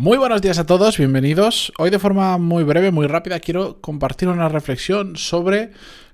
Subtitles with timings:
[0.00, 1.74] Muy buenos días a todos, bienvenidos.
[1.76, 5.72] Hoy de forma muy breve, muy rápida, quiero compartir una reflexión sobre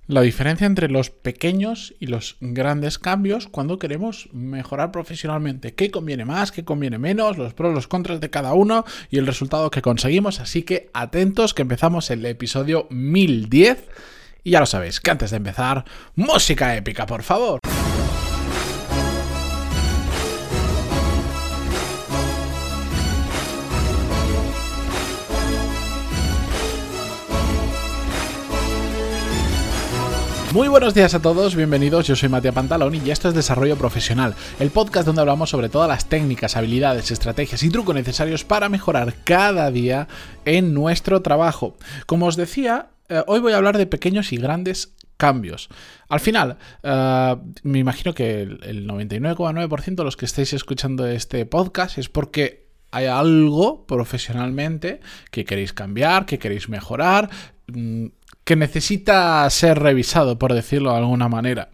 [0.08, 5.74] la diferencia entre los pequeños y los grandes cambios cuando queremos mejorar profesionalmente.
[5.74, 6.50] ¿Qué conviene más?
[6.50, 7.38] ¿Qué conviene menos?
[7.38, 10.40] Los pros, los contras de cada uno y el resultado que conseguimos.
[10.40, 13.84] Así que atentos que empezamos el episodio 1010.
[14.42, 15.84] Y ya lo sabéis, que antes de empezar,
[16.16, 17.60] música épica, por favor.
[30.56, 34.34] Muy buenos días a todos, bienvenidos, yo soy Matías Pantalón y esto es Desarrollo Profesional,
[34.58, 39.12] el podcast donde hablamos sobre todas las técnicas, habilidades, estrategias y trucos necesarios para mejorar
[39.24, 40.08] cada día
[40.46, 41.76] en nuestro trabajo.
[42.06, 45.68] Como os decía, eh, hoy voy a hablar de pequeños y grandes cambios.
[46.08, 51.98] Al final, eh, me imagino que el 99,9% de los que estáis escuchando este podcast
[51.98, 57.28] es porque hay algo profesionalmente que queréis cambiar, que queréis mejorar,
[57.66, 58.06] mm,
[58.46, 61.70] que necesita ser revisado, por decirlo de alguna manera.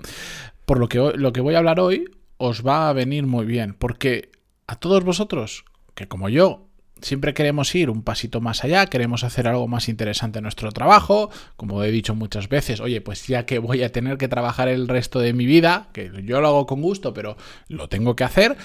[0.64, 2.06] Por lo que, lo que voy a hablar hoy
[2.38, 4.30] os va a venir muy bien, porque
[4.66, 6.66] a todos vosotros, que como yo,
[7.02, 11.28] siempre queremos ir un pasito más allá, queremos hacer algo más interesante en nuestro trabajo,
[11.56, 14.88] como he dicho muchas veces, oye, pues ya que voy a tener que trabajar el
[14.88, 17.36] resto de mi vida, que yo lo hago con gusto, pero
[17.68, 18.56] lo tengo que hacer,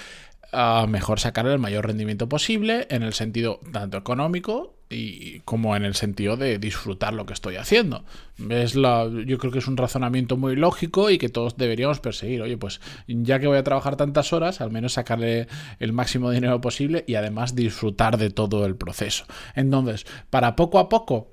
[0.88, 5.94] mejor sacar el mayor rendimiento posible en el sentido tanto económico y como en el
[5.94, 8.04] sentido de disfrutar lo que estoy haciendo.
[8.48, 12.40] Es la, yo creo que es un razonamiento muy lógico y que todos deberíamos perseguir.
[12.40, 16.60] Oye, pues ya que voy a trabajar tantas horas, al menos sacarle el máximo dinero
[16.60, 19.26] posible y además disfrutar de todo el proceso.
[19.54, 21.32] Entonces, para poco a poco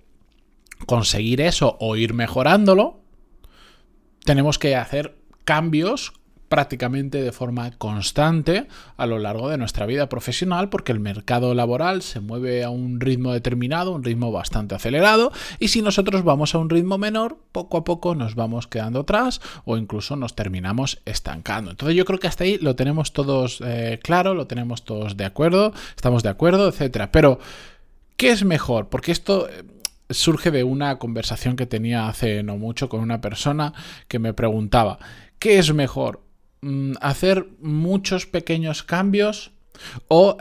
[0.86, 2.99] conseguir eso o ir mejorándolo,
[4.25, 6.13] tenemos que hacer cambios
[6.47, 12.02] prácticamente de forma constante a lo largo de nuestra vida profesional porque el mercado laboral
[12.02, 16.57] se mueve a un ritmo determinado, un ritmo bastante acelerado y si nosotros vamos a
[16.59, 21.71] un ritmo menor, poco a poco nos vamos quedando atrás o incluso nos terminamos estancando.
[21.71, 25.25] Entonces yo creo que hasta ahí lo tenemos todos eh, claro, lo tenemos todos de
[25.25, 27.11] acuerdo, estamos de acuerdo, etcétera.
[27.11, 27.39] Pero,
[28.17, 28.89] ¿qué es mejor?
[28.89, 29.64] Porque esto eh,
[30.09, 33.73] surge de una conversación que tenía hace no mucho con una persona
[34.08, 34.99] que me preguntaba,
[35.39, 36.24] ¿qué es mejor?
[36.61, 39.52] Mm, hacer muchos pequeños cambios
[40.08, 40.38] o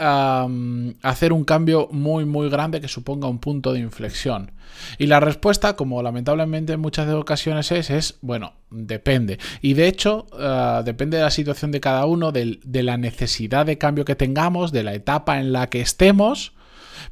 [1.03, 4.53] hacer un cambio muy muy grande que suponga un punto de inflexión.
[4.99, 9.39] Y la respuesta, como lamentablemente en muchas ocasiones es, es, bueno, depende.
[9.61, 13.79] Y de hecho, ah, depende de la situación de cada uno, de, la necesidad de
[13.79, 16.53] cambio que tengamos, de la etapa en la que estemos.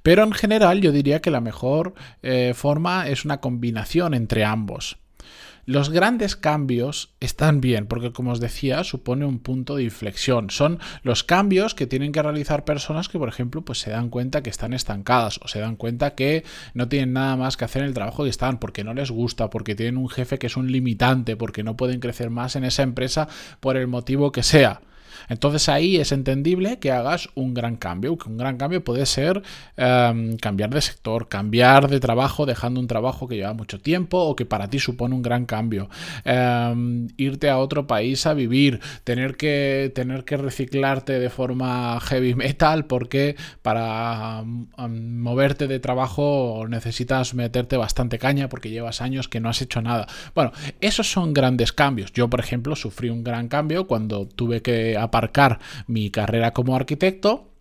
[0.03, 4.99] Pero en general yo diría que la mejor eh, forma es una combinación entre ambos.
[5.65, 10.51] Los grandes cambios están bien porque, como os decía, supone un punto de inflexión.
[10.51, 14.43] Son los cambios que tienen que realizar personas que, por ejemplo, pues se dan cuenta
[14.43, 16.43] que están estancadas o se dan cuenta que
[16.75, 19.51] no tienen nada más que hacer en el trabajo que están porque no les gusta,
[19.51, 22.83] porque tienen un jefe que es un limitante, porque no pueden crecer más en esa
[22.83, 23.29] empresa
[23.61, 24.81] por el motivo que sea.
[25.29, 29.43] Entonces ahí es entendible que hagas un gran cambio, que un gran cambio puede ser
[29.77, 34.37] em, cambiar de sector, cambiar de trabajo dejando un trabajo que lleva mucho tiempo o
[34.37, 35.89] que para ti supone un gran cambio,
[36.25, 42.35] em, irte a otro país a vivir, tener que, tener que reciclarte de forma heavy
[42.35, 44.41] metal porque para
[44.79, 49.83] em, moverte de trabajo necesitas meterte bastante caña porque llevas años que no has hecho
[49.83, 50.07] nada.
[50.35, 52.13] Bueno, esos son grandes cambios.
[52.13, 57.53] Yo, por ejemplo, sufrí un gran cambio cuando tuve que aparcar mi carrera como arquitecto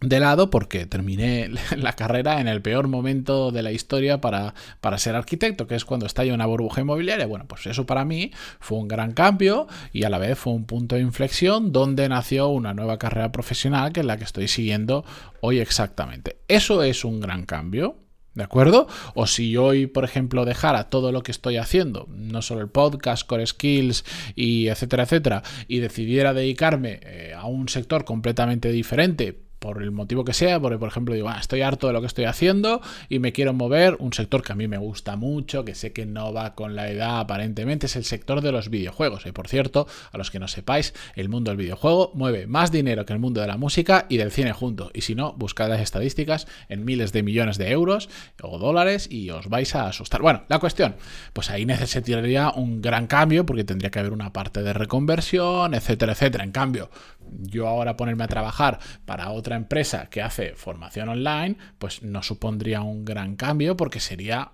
[0.00, 4.98] de lado porque terminé la carrera en el peor momento de la historia para, para,
[4.98, 7.26] ser arquitecto, que es cuando estalla una burbuja inmobiliaria.
[7.26, 10.64] Bueno, pues eso para mí fue un gran cambio y a la vez fue un
[10.64, 15.04] punto de inflexión donde nació una nueva carrera profesional que es la que estoy siguiendo
[15.40, 16.38] hoy exactamente.
[16.48, 17.96] Eso es un gran cambio.
[18.38, 18.86] ¿De acuerdo?
[19.16, 23.26] O si hoy, por ejemplo, dejara todo lo que estoy haciendo, no solo el podcast,
[23.26, 24.04] core skills
[24.36, 30.24] y etcétera, etcétera, y decidiera dedicarme eh, a un sector completamente diferente, por el motivo
[30.24, 33.18] que sea, porque por ejemplo digo, ah, estoy harto de lo que estoy haciendo y
[33.18, 36.32] me quiero mover, un sector que a mí me gusta mucho, que sé que no
[36.32, 39.26] va con la edad aparentemente, es el sector de los videojuegos.
[39.26, 43.04] Y por cierto, a los que no sepáis, el mundo del videojuego mueve más dinero
[43.04, 44.90] que el mundo de la música y del cine junto.
[44.94, 48.08] Y si no, buscad las estadísticas en miles de millones de euros
[48.42, 50.22] o dólares y os vais a asustar.
[50.22, 50.96] Bueno, la cuestión,
[51.32, 56.12] pues ahí necesitaría un gran cambio porque tendría que haber una parte de reconversión, etcétera,
[56.12, 56.44] etcétera.
[56.44, 56.90] En cambio,
[57.30, 62.80] yo ahora ponerme a trabajar para otra empresa que hace formación online, pues no supondría
[62.80, 64.52] un gran cambio porque sería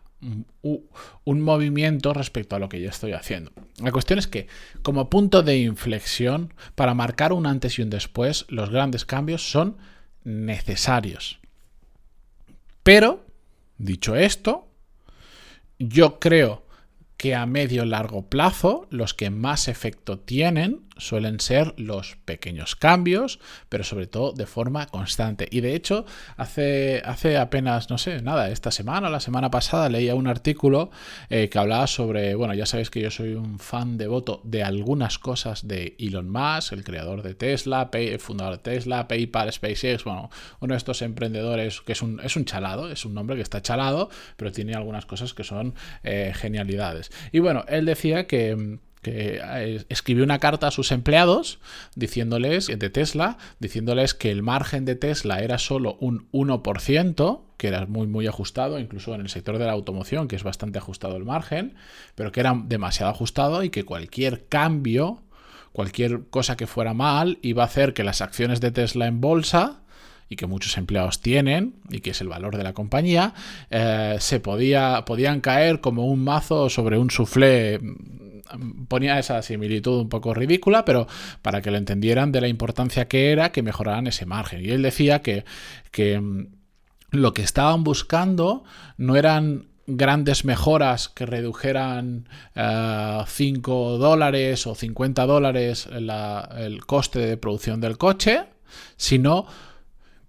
[0.63, 3.53] un, movimiento respecto a lo que yo estoy haciendo.
[3.79, 4.47] La cuestión es que
[4.83, 9.77] como punto de inflexión, para marcar un antes y un después, los grandes cambios son
[10.25, 11.41] necesarios.
[12.83, 13.27] Pero,
[13.79, 14.69] dicho esto,
[15.79, 16.65] yo creo
[17.17, 23.41] que a medio largo plazo los que más efecto tienen suelen ser los pequeños cambios,
[23.69, 25.49] pero sobre todo de forma constante.
[25.51, 26.05] Y de hecho,
[26.37, 30.91] hace, hace apenas, no sé, nada, esta semana o la semana pasada leía un artículo
[31.31, 35.19] eh, que hablaba sobre, bueno, ya sabéis que yo soy un fan devoto de algunas
[35.19, 40.31] cosas de Elon Musk, el creador de Tesla, el fundador de Tesla, PayPal, SpaceX, bueno,
[40.61, 43.63] uno de estos emprendedores que es un, es un chalado, es un nombre que está
[43.63, 47.11] chalado, pero tiene algunas cosas que son eh, genialidades.
[47.33, 51.61] Y bueno, él decía que que eh, escribió una carta a sus empleados
[51.95, 57.87] diciéndoles de Tesla, diciéndoles que el margen de Tesla era solo un 1%, que era
[57.87, 61.25] muy muy ajustado, incluso en el sector de la automoción, que es bastante ajustado el
[61.25, 61.75] margen,
[62.17, 65.23] pero que era demasiado ajustado y que cualquier cambio,
[65.73, 69.83] cualquier cosa que fuera mal, iba a hacer que las acciones de Tesla en bolsa
[70.31, 73.35] y que muchos empleados tienen y que es el valor de la compañía,
[73.71, 77.81] eh, se podía, podían caer como un mazo sobre un suflé
[78.89, 81.07] ponía esa similitud un poco ridícula, pero
[81.43, 84.65] para que lo entendieran de la importancia que era que mejoraran ese margen.
[84.65, 85.45] Y él decía que,
[85.91, 86.47] que mm,
[87.11, 88.65] lo que estaban buscando
[88.97, 97.37] no eran grandes mejoras que redujeran 5 eh, dólares o 50 dólares el coste de
[97.37, 98.45] producción del coche,
[98.97, 99.47] sino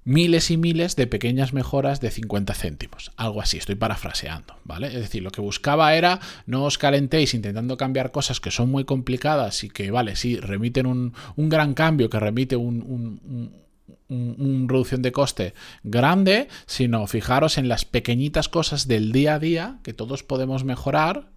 [0.06, 3.12] miles y miles de pequeñas mejoras de 50 céntimos.
[3.18, 4.88] Algo así, estoy parafraseando, ¿vale?
[4.88, 8.86] Es decir, lo que buscaba era no os calentéis intentando cambiar cosas que son muy
[8.86, 13.52] complicadas y que, vale, sí, remiten un, gran cambio, que remite un,
[14.07, 15.54] una reducción de coste
[15.84, 21.35] grande, sino fijaros en las pequeñitas cosas del día a día que todos podemos mejorar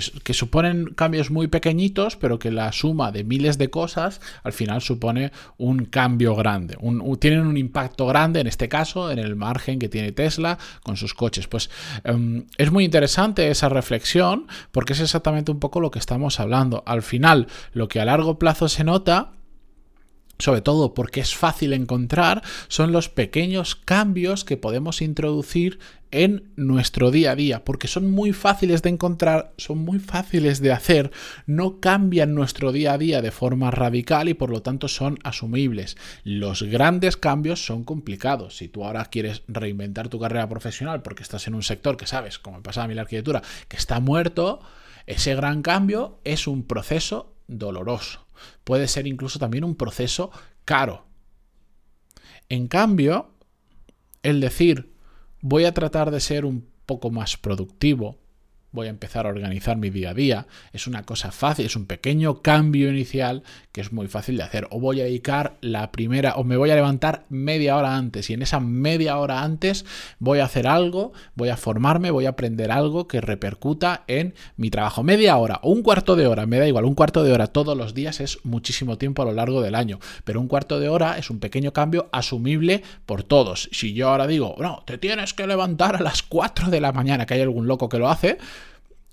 [0.00, 4.80] que, suponen cambios muy pequeñitos, pero que la suma de miles de cosas al final
[4.80, 6.78] supone un cambio grande.
[7.18, 11.12] tienen un impacto grande, en este caso, en el margen que tiene Tesla con sus
[11.14, 11.46] coches.
[11.46, 11.68] Pues
[12.04, 16.82] em, es muy interesante esa reflexión porque es exactamente un poco lo que estamos hablando.
[16.86, 19.32] Al final, lo que a largo plazo se nota
[20.38, 25.78] sobre todo porque es fácil encontrar, son los pequeños cambios que podemos introducir
[26.12, 30.70] en nuestro día a día, porque son muy fáciles de encontrar, son muy fáciles de
[30.70, 31.10] hacer,
[31.46, 35.96] no cambian nuestro día a día de forma radical y por lo tanto son asumibles.
[36.22, 38.58] Los grandes cambios son complicados.
[38.58, 42.38] Si tú ahora quieres reinventar tu carrera profesional porque estás en un sector que sabes,
[42.38, 44.60] como me pasaba a mí la arquitectura, que está muerto,
[45.06, 48.21] ese gran cambio es un proceso doloroso.
[48.64, 50.30] Puede ser incluso también un proceso
[50.64, 51.06] caro.
[52.48, 53.30] En cambio,
[54.22, 54.92] el decir
[55.40, 58.18] voy a tratar de ser un poco más productivo,
[58.72, 60.46] voy a empezar a organizar mi día a día.
[60.72, 64.66] Es una cosa fácil, es un pequeño cambio inicial que es muy fácil de hacer.
[64.70, 68.34] O voy a dedicar la primera, o me voy a levantar media hora antes y
[68.34, 69.84] en esa media hora antes
[70.18, 74.70] voy a hacer algo, voy a formarme, voy a aprender algo que repercuta en mi
[74.70, 75.02] trabajo.
[75.02, 77.76] Media hora o un cuarto de hora, me da igual, un cuarto de hora todos
[77.76, 81.18] los días es muchísimo tiempo a lo largo del año, pero un cuarto de hora
[81.18, 83.68] es un pequeño cambio asumible por todos.
[83.72, 87.26] Si yo ahora digo, no, te tienes que levantar a las 4 de la mañana,
[87.26, 88.38] que hay algún loco que lo hace,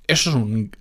[0.10, 0.72] eso es un,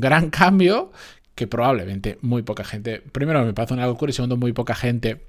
[0.00, 0.92] gran cambio
[1.34, 5.26] que probablemente muy poca gente, primero me parece una locura y segundo muy poca gente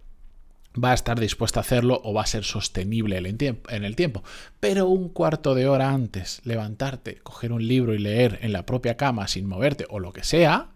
[0.81, 4.23] va a estar dispuesta a hacerlo o va a ser sostenible en el tiempo.
[4.59, 8.95] Pero un cuarto de hora antes, levantarte, coger un libro y leer en la propia
[8.95, 10.70] cama sin moverte o lo que sea,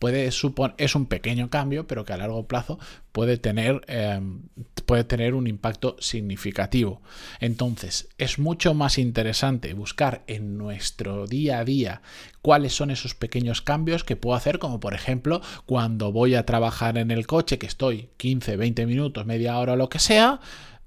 [0.00, 2.80] puede suponer, es un pequeño cambio, pero que a largo plazo
[3.12, 4.44] puede tener, em,
[4.86, 7.02] puede tener un impacto significativo.
[7.38, 12.02] Entonces, es mucho más interesante buscar en nuestro día a día
[12.40, 16.96] cuáles son esos pequeños cambios que puedo hacer, como por ejemplo cuando voy a trabajar
[16.96, 20.40] en el coche, que estoy 15, 20 minutos, media hora lo que sea,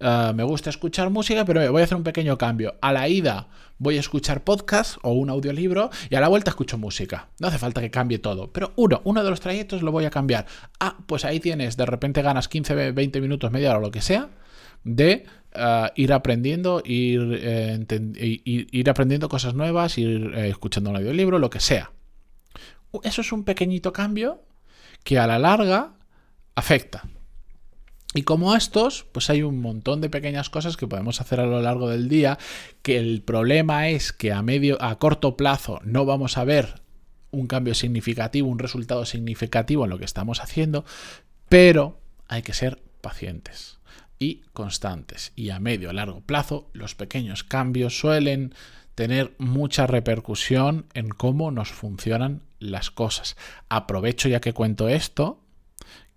[0.03, 2.75] eh, me gusta escuchar música, pero voy a hacer un pequeño cambio.
[2.81, 6.77] A la ida voy a escuchar podcast o un audiolibro y a la vuelta escucho
[6.77, 7.29] música.
[7.39, 10.10] No hace falta que cambie todo, pero uno, uno de los trayectos lo voy a
[10.10, 10.45] cambiar.
[10.77, 14.01] Ah, pues ahí tienes, de repente ganas 15, 20 minutos, media hora o lo que
[14.01, 14.29] sea,
[14.83, 17.86] de eh, ir aprendiendo, ir, eh,
[18.43, 21.91] ir, aprendiendo cosas nuevas, ir escuchando un audiolibro, lo que sea.
[23.03, 24.43] Eso es un pequeñito cambio
[25.05, 25.93] que a la larga
[26.55, 27.03] afecta.
[28.13, 31.62] Y como estos, pues hay un montón de pequeñas cosas que podemos hacer a lo
[31.62, 32.38] largo del día,
[32.82, 36.82] que el problema es que a medio a corto plazo no vamos a ver
[37.32, 40.86] un cambio significativo, un resultado significativo en lo que estamos haciendo,
[41.50, 43.79] pero hay que ser pacientes
[44.20, 45.34] y constantes.
[45.36, 48.53] Y a medio a largo plazo, los pequeños cambios suelen
[48.96, 53.36] tener mucha repercusión en cómo nos funcionan las cosas.
[53.70, 55.42] Aprovecho ya que cuento esto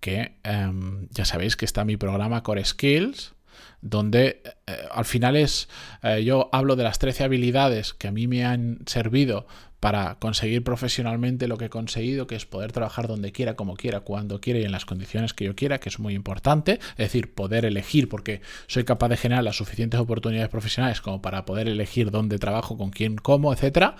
[0.07, 3.35] que em, ya sabéis que está mi programa Core Skills,
[3.81, 5.69] donde eh, al final es,
[6.05, 9.49] eh, yo hablo de las 13 habilidades que a mí me han servido
[9.81, 14.03] para conseguir profesionalmente lo que he conseguido, que es poder trabajar donde quiera, como quiera,
[14.03, 17.35] cuando quiera y en las condiciones que yo quiera, que es muy importante, es decir,
[17.35, 22.13] poder elegir, porque soy capaz de generar las suficientes oportunidades profesionales como para poder elegir
[22.13, 23.97] dónde trabajo, con quién, cómo, etc.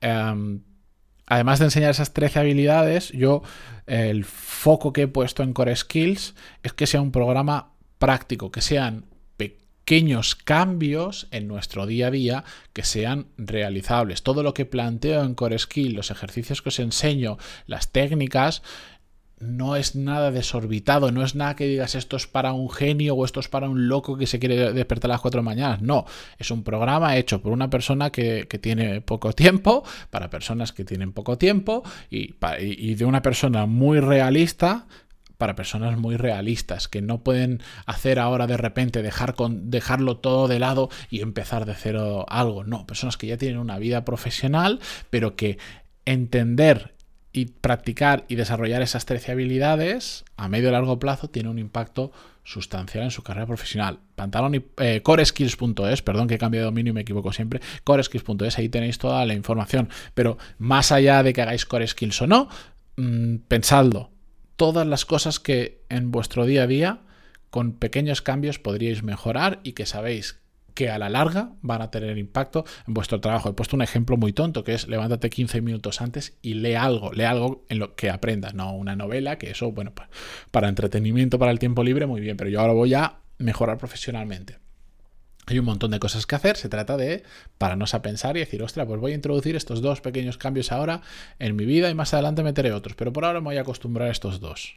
[0.00, 0.60] Em,
[1.28, 3.42] además de enseñar esas 13 habilidades, yo
[3.86, 8.60] el foco que he puesto en Core Skills es que sea un programa práctico, que
[8.60, 9.04] sean
[9.36, 14.22] pequeños cambios en nuestro día a día que sean realizables.
[14.22, 18.62] Todo lo que planteo en Core Skill, los ejercicios que os enseño, las técnicas,
[19.40, 23.24] no es nada desorbitado, no es nada que digas esto es para un genio o
[23.24, 25.78] esto es para un loco que se quiere despertar a las 4 de mañana.
[25.80, 26.06] No,
[26.38, 31.12] es un programa hecho por una persona que, tiene poco tiempo, para personas que tienen
[31.12, 34.86] poco tiempo y, y de una persona muy realista
[35.38, 40.48] para personas muy realistas, que no pueden hacer ahora de repente dejar con, dejarlo todo
[40.48, 42.64] de lado y empezar de cero algo.
[42.64, 44.80] No, personas que ya tienen una vida profesional,
[45.10, 45.58] pero que
[46.04, 46.97] entender
[47.46, 52.12] practicar y desarrollar esas 13 habilidades a medio y largo plazo tiene un impacto
[52.44, 54.00] sustancial en su carrera profesional.
[54.14, 58.58] Pantalón y eh, coreskills.es, perdón que he cambiado de dominio y me equivoco siempre, coreskills.es,
[58.58, 59.90] ahí tenéis toda la información.
[60.14, 62.48] Pero más allá de que hagáis core skills o no,
[62.96, 64.10] mm, pensadlo,
[64.56, 67.00] todas las cosas que en vuestro día a día
[67.50, 70.40] con pequeños cambios podríais mejorar y que sabéis
[70.78, 73.48] que a la larga van a tener impacto en vuestro trabajo.
[73.48, 77.10] He puesto un ejemplo muy tonto que es levántate 15 minutos antes y lee algo,
[77.12, 79.92] lee algo en lo que aprendas, no una novela, que eso, bueno,
[80.52, 84.60] para entretenimiento, para el tiempo libre, muy bien, pero yo ahora voy a mejorar profesionalmente.
[85.46, 87.24] Hay un montón de cosas que hacer, se trata de
[87.58, 91.00] pararnos a pensar y decir, ostra, pues voy a introducir estos dos pequeños cambios ahora
[91.40, 94.06] en mi vida y más adelante meteré otros, pero por ahora me voy a acostumbrar
[94.06, 94.76] a estos dos.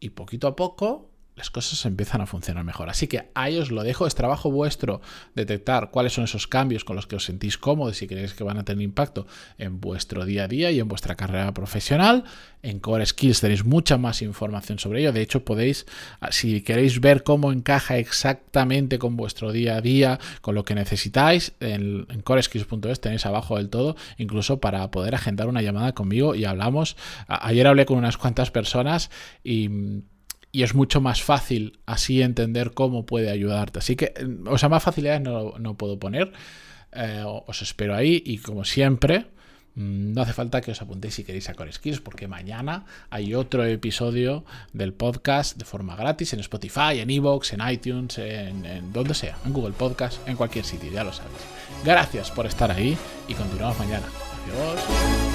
[0.00, 2.88] Y poquito a poco las cosas empiezan a funcionar mejor.
[2.88, 5.02] Así que ahí os lo dejo, es trabajo vuestro
[5.34, 8.56] detectar cuáles son esos cambios con los que os sentís cómodos y creéis que van
[8.56, 9.26] a tener impacto
[9.58, 12.24] en vuestro día a día y en vuestra carrera profesional.
[12.62, 15.12] En Core Skills tenéis mucha más información sobre ello.
[15.12, 15.84] De hecho, podéis,
[16.20, 20.74] ah, si queréis ver cómo encaja exactamente con vuestro día a día, con lo que
[20.74, 26.34] necesitáis, en, en coreskills.es tenéis abajo del todo, incluso para poder agendar una llamada conmigo
[26.34, 26.96] y hablamos.
[27.28, 29.10] Ayer hablé con unas cuantas personas
[29.44, 29.68] y
[30.56, 33.80] y es mucho más fácil así entender cómo puede ayudarte.
[33.80, 34.14] Así que,
[34.46, 36.32] o sea, más facilidades no, puedo poner.
[36.92, 39.26] Eh, os espero ahí y como siempre,
[39.74, 43.34] mm, no hace falta que os apuntéis si queréis a Core Skills, porque mañana hay
[43.34, 49.12] otro episodio del podcast de forma gratis en Spotify, en Evox, en iTunes, en, donde
[49.12, 51.36] sea, en Google Podcast, en cualquier sitio, ya lo sabéis.
[51.84, 52.96] Gracias por estar ahí
[53.28, 54.06] y continuamos mañana.
[54.46, 55.25] Adiós.